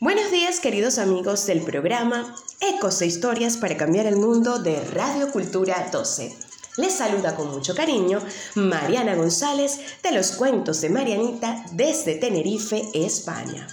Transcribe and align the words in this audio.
Buenos 0.00 0.30
días 0.30 0.60
queridos 0.60 0.98
amigos 0.98 1.44
del 1.46 1.60
programa 1.60 2.32
Ecos 2.60 3.02
e 3.02 3.06
Historias 3.06 3.56
para 3.56 3.76
Cambiar 3.76 4.06
el 4.06 4.14
Mundo 4.14 4.60
de 4.60 4.80
Radio 4.80 5.32
Cultura 5.32 5.88
12. 5.90 6.36
Les 6.76 6.94
saluda 6.94 7.34
con 7.34 7.50
mucho 7.50 7.74
cariño 7.74 8.20
Mariana 8.54 9.16
González 9.16 9.80
de 10.04 10.12
los 10.12 10.30
cuentos 10.30 10.80
de 10.82 10.90
Marianita 10.90 11.64
desde 11.72 12.14
Tenerife, 12.14 12.80
España. 12.94 13.66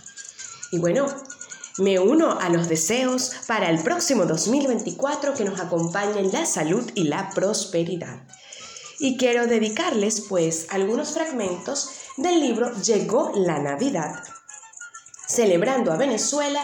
Y 0.71 0.79
bueno, 0.79 1.06
me 1.78 1.99
uno 1.99 2.39
a 2.39 2.49
los 2.49 2.69
deseos 2.69 3.31
para 3.46 3.69
el 3.69 3.83
próximo 3.83 4.26
2024 4.26 5.35
que 5.35 5.46
nos 5.46 5.60
acompañen 5.60 6.31
la 6.31 6.47
salud 6.47 6.89
y 6.96 7.03
la 7.03 7.29
prosperidad. 7.35 8.17
Y 8.97 9.17
quiero 9.17 9.46
dedicarles 9.46 10.21
pues 10.21 10.65
algunos 10.71 11.12
fragmentos 11.12 11.92
del 12.17 12.39
libro 12.39 12.73
Llegó 12.81 13.31
la 13.35 13.60
Navidad 13.60 14.23
celebrando 15.36 15.92
a 15.92 15.97
Venezuela 15.97 16.63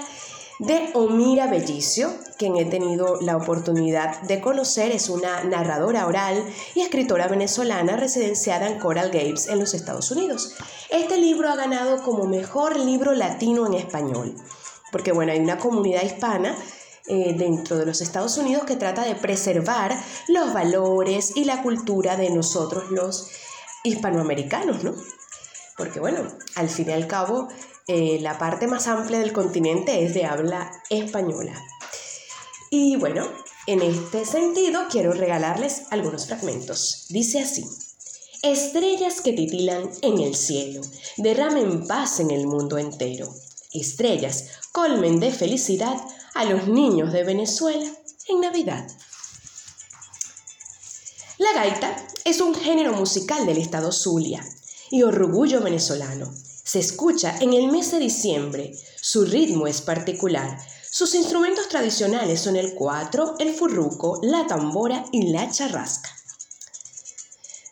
de 0.60 0.92
Omira 0.94 1.48
Bellicio, 1.48 2.14
quien 2.38 2.56
he 2.56 2.66
tenido 2.66 3.20
la 3.20 3.36
oportunidad 3.36 4.22
de 4.22 4.40
conocer, 4.40 4.92
es 4.92 5.10
una 5.10 5.44
narradora 5.44 6.06
oral 6.06 6.46
y 6.76 6.82
escritora 6.82 7.28
venezolana 7.28 7.98
residenciada 7.98 8.68
en 8.68 8.80
Coral 8.80 9.10
Gables 9.12 9.48
en 9.48 9.60
los 9.60 9.74
Estados 9.74 10.12
Unidos. 10.12 10.56
Este 10.90 11.18
libro 11.18 11.50
ha 11.50 11.56
ganado 11.56 12.04
como 12.04 12.26
mejor 12.26 12.80
libro 12.80 13.14
latino 13.14 13.66
en 13.66 13.74
español, 13.74 14.36
porque 14.92 15.12
bueno, 15.12 15.32
hay 15.32 15.40
una 15.40 15.58
comunidad 15.58 16.04
hispana 16.04 16.56
eh, 17.08 17.34
dentro 17.36 17.78
de 17.78 17.88
los 17.88 18.00
Estados 18.00 18.38
Unidos 18.38 18.64
que 18.66 18.76
trata 18.76 19.04
de 19.04 19.16
preservar 19.16 20.00
los 20.28 20.54
valores 20.54 21.36
y 21.36 21.46
la 21.46 21.64
cultura 21.64 22.16
de 22.16 22.30
nosotros 22.30 22.92
los 22.92 23.30
hispanoamericanos, 23.84 24.84
¿no? 24.84 24.94
Porque 25.76 26.00
bueno, 26.00 26.20
al 26.56 26.70
fin 26.70 26.90
y 26.90 26.94
al 26.94 27.08
cabo 27.08 27.48
eh, 27.94 28.20
la 28.22 28.38
parte 28.38 28.68
más 28.68 28.88
amplia 28.88 29.20
del 29.20 29.34
continente 29.34 30.06
es 30.06 30.14
de 30.14 30.24
habla 30.24 30.72
española. 30.90 31.54
Y 32.70 32.96
bueno, 32.96 33.28
en 33.68 33.82
este 33.82 34.26
sentido 34.26 34.84
quiero 34.90 35.12
regalarles 35.12 35.82
algunos 35.90 36.28
fragmentos. 36.28 37.08
Dice 37.10 37.42
así. 37.42 37.66
Estrellas 38.44 39.20
que 39.20 39.34
titilan 39.34 39.92
en 40.02 40.20
el 40.20 40.36
cielo, 40.36 40.82
derramen 41.18 41.86
paz 41.86 42.22
en 42.22 42.32
el 42.32 42.48
mundo 42.48 42.78
entero. 42.78 43.36
Estrellas 43.74 44.46
colmen 44.72 45.20
de 45.20 45.34
felicidad 45.34 45.98
a 46.34 46.46
los 46.46 46.70
niños 46.70 47.12
de 47.12 47.26
Venezuela 47.26 47.92
en 48.30 48.40
Navidad. 48.40 48.88
La 51.38 51.52
gaita 51.54 52.08
es 52.24 52.40
un 52.40 52.56
género 52.56 52.94
musical 52.94 53.46
del 53.46 53.58
estado 53.58 53.92
Zulia 53.92 54.46
y 54.90 55.04
orgullo 55.04 55.60
venezolano. 55.60 56.34
Se 56.72 56.80
escucha 56.80 57.36
en 57.42 57.52
el 57.52 57.70
mes 57.70 57.92
de 57.92 58.00
diciembre. 58.00 58.72
Su 59.02 59.26
ritmo 59.26 59.68
es 59.68 59.82
particular. 59.82 60.58
Sus 60.90 61.16
instrumentos 61.16 61.68
tradicionales 61.68 62.40
son 62.40 62.56
el 62.56 62.76
cuatro, 62.76 63.36
el 63.40 63.54
furruco, 63.54 64.22
la 64.24 64.48
tambora 64.48 65.04
y 65.12 65.34
la 65.34 65.52
charrasca. 65.52 66.10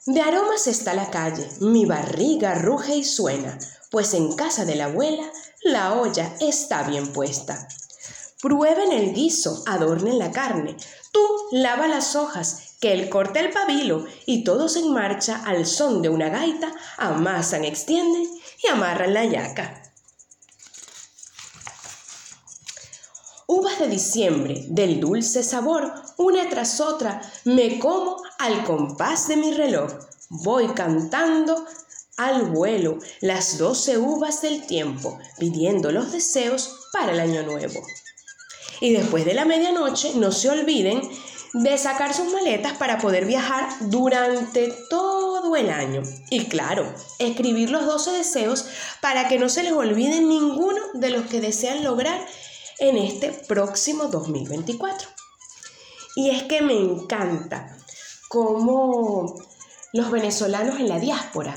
De 0.05 0.20
aromas 0.20 0.67
está 0.67 0.94
la 0.94 1.09
calle, 1.09 1.50
mi 1.61 1.86
barriga 1.86 2.55
ruge 2.55 2.97
y 2.97 3.05
suena, 3.05 3.58
pues 3.89 4.14
en 4.14 4.33
casa 4.33 4.66
de 4.66 4.75
la 4.75 4.88
abuela 4.88 5.31
la 5.64 5.94
olla 5.94 6.36
está 6.42 6.83
bien 6.83 7.14
puesta. 7.14 7.70
Prueben 8.42 8.92
el 8.92 9.14
guiso, 9.14 9.64
adornen 9.66 10.20
la 10.20 10.31
carne, 10.33 10.75
tú 11.14 11.22
lava 11.53 11.88
las 11.88 12.17
hojas, 12.17 12.69
que 12.80 12.94
él 12.94 13.10
corta 13.10 13.40
el 13.40 13.52
pabilo 13.52 14.06
y 14.26 14.44
todos 14.44 14.76
en 14.78 14.94
marcha 14.94 15.42
al 15.46 15.66
son 15.66 16.02
de 16.02 16.10
una 16.10 16.30
gaita 16.30 16.74
amasan, 16.98 17.66
extienden 17.66 18.28
y 18.64 18.68
amarran 18.68 19.14
la 19.14 19.26
yaca. 19.26 19.84
Uvas 23.48 23.80
de 23.80 23.88
diciembre, 23.88 24.66
del 24.70 25.00
dulce 25.00 25.42
sabor, 25.44 25.92
una 26.18 26.48
tras 26.50 26.80
otra, 26.80 27.22
me 27.46 27.80
como 27.80 28.22
al 28.38 28.64
compás 28.64 29.28
de 29.28 29.38
mi 29.38 29.52
reloj. 29.54 29.92
Voy 30.30 30.68
cantando 30.68 31.66
al 32.18 32.44
vuelo 32.52 33.00
las 33.22 33.58
doce 33.58 33.98
uvas 33.98 34.42
del 34.42 34.68
tiempo, 34.68 35.18
pidiendo 35.39 35.92
los 35.92 36.12
deseos 36.12 36.89
para 36.94 37.14
el 37.14 37.20
año 37.20 37.42
nuevo. 37.42 37.82
Y 38.82 38.94
después 38.94 39.26
de 39.26 39.34
la 39.34 39.45
medianoche, 39.45 40.14
no 40.16 40.32
se 40.32 40.50
olviden 40.50 41.02
de 41.54 41.77
sacar 41.77 42.14
sus 42.14 42.32
maletas 42.32 42.73
para 42.77 42.99
poder 42.99 43.26
viajar 43.26 43.70
durante 43.82 44.71
todo 44.89 45.55
el 45.55 45.70
año. 45.70 46.04
Y 46.30 46.45
claro, 46.45 46.93
escribir 47.17 47.70
los 47.70 47.86
12 47.86 48.11
deseos 48.11 48.65
para 49.02 49.27
que 49.27 49.39
no 49.39 49.49
se 49.49 49.64
les 49.64 49.73
olvide 49.73 50.21
ninguno 50.21 50.82
de 50.93 51.09
los 51.09 51.26
que 51.27 51.42
desean 51.42 51.83
lograr 51.83 52.20
en 52.80 52.98
este 52.98 53.32
próximo 53.32 54.05
2024. 54.05 55.08
Y 56.15 56.30
es 56.32 56.43
que 56.43 56.61
me 56.61 56.73
encanta 56.73 57.77
cómo 58.30 59.36
los 59.93 60.11
venezolanos 60.11 60.80
en 60.80 60.89
la 60.89 60.99
diáspora 60.99 61.55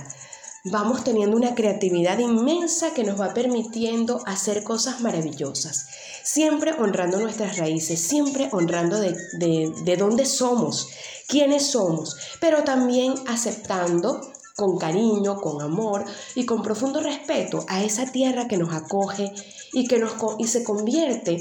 vamos 0.65 1.05
teniendo 1.05 1.37
una 1.37 1.55
creatividad 1.55 2.19
inmensa 2.19 2.95
que 2.95 3.05
nos 3.05 3.21
va 3.21 3.34
permitiendo 3.34 4.23
hacer 4.27 4.62
cosas 4.62 5.00
maravillosas 5.00 5.87
siempre 6.23 6.73
honrando 6.78 7.19
nuestras 7.19 7.59
raíces, 7.59 8.00
siempre 8.00 8.49
honrando 8.53 8.99
de, 9.00 9.73
de, 9.84 9.97
dónde 9.97 10.27
somos, 10.27 10.89
quiénes 11.28 11.67
somos, 11.67 12.17
pero 12.41 12.65
también 12.65 13.15
aceptando 13.27 14.21
con 14.56 14.78
cariño, 14.78 15.41
con 15.41 15.62
amor 15.62 16.05
y 16.34 16.47
con 16.47 16.62
profundo 16.62 17.00
respeto 17.00 17.65
a 17.69 17.83
esa 17.83 18.11
tierra 18.12 18.49
que 18.49 18.59
nos 18.59 18.75
acoge 18.75 19.33
y 19.73 19.87
que 19.89 19.99
nos 19.99 20.12
y 20.39 20.47
se 20.47 20.62
convierte 20.62 21.39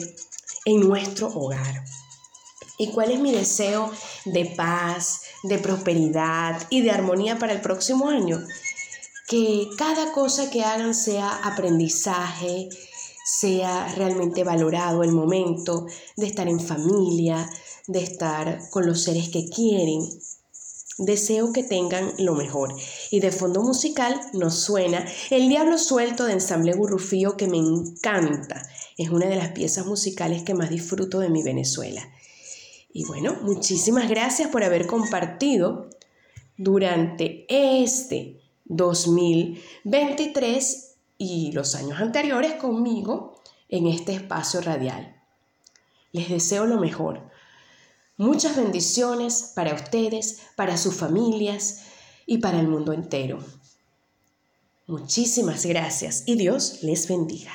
en 0.66 0.80
nuestro 0.88 1.28
hogar. 1.28 1.84
¿Y 2.78 2.92
cuál 2.92 3.12
es 3.12 3.20
mi 3.20 3.32
deseo 3.32 3.92
de 4.26 4.46
paz, 4.46 5.22
de 5.44 5.60
prosperidad 5.60 6.60
y 6.70 6.82
de 6.82 6.90
armonía 6.90 7.38
para 7.38 7.54
el 7.54 7.62
próximo 7.62 8.10
año? 8.10 8.44
Que 9.32 9.70
cada 9.78 10.12
cosa 10.12 10.50
que 10.50 10.62
hagan 10.62 10.94
sea 10.94 11.38
aprendizaje, 11.46 12.68
sea 13.24 13.88
realmente 13.96 14.44
valorado 14.44 15.04
el 15.04 15.14
momento 15.14 15.86
de 16.18 16.28
estar 16.28 16.50
en 16.50 16.60
familia, 16.60 17.50
de 17.88 18.04
estar 18.04 18.60
con 18.72 18.86
los 18.86 19.06
seres 19.06 19.30
que 19.30 19.48
quieren. 19.48 20.02
Deseo 20.98 21.54
que 21.54 21.64
tengan 21.64 22.12
lo 22.18 22.36
mejor. 22.36 22.76
Y 23.10 23.22
de 23.22 23.32
fondo 23.32 23.64
musical 23.64 24.20
nos 24.34 24.56
suena 24.56 25.08
El 25.30 25.48
Diablo 25.48 25.78
Suelto 25.78 26.26
de 26.26 26.34
Ensamble 26.34 26.74
Gurrufío 26.74 27.38
que 27.38 27.48
me 27.48 27.58
encanta. 27.58 28.62
Es 28.98 29.12
una 29.12 29.28
de 29.28 29.38
las 29.38 29.54
piezas 29.54 29.86
musicales 29.86 30.44
que 30.44 30.56
más 30.56 30.70
disfruto 30.70 31.20
de 31.20 31.30
mi 31.30 31.42
Venezuela. 31.42 32.06
Y 32.92 33.06
bueno, 33.06 33.38
muchísimas 33.44 34.10
gracias 34.10 34.50
por 34.50 34.66
haber 34.66 34.88
compartido 34.88 35.88
durante 36.58 37.46
este 37.48 38.41
2023 38.72 40.96
y 41.18 41.52
los 41.52 41.76
años 41.76 42.00
anteriores 42.00 42.54
conmigo 42.54 43.36
en 43.68 43.88
este 43.88 44.14
espacio 44.14 44.62
radial. 44.62 45.22
Les 46.14 46.30
deseo 46.30 46.66
lo 46.66 46.80
mejor. 46.80 47.30
Muchas 48.16 48.56
bendiciones 48.56 49.52
para 49.56 49.74
ustedes, 49.74 50.44
para 50.56 50.78
sus 50.78 50.96
familias 50.96 51.82
y 52.26 52.38
para 52.38 52.62
el 52.62 52.70
mundo 52.70 52.94
entero. 52.94 53.40
Muchísimas 54.88 55.66
gracias 55.66 56.24
y 56.26 56.36
Dios 56.36 56.82
les 56.82 57.10
bendiga. 57.10 57.52